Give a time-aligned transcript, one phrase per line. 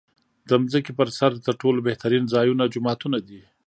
[0.49, 3.41] د ځمکې پر سر تر ټولو بهترین ځایونه جوماتونه دی.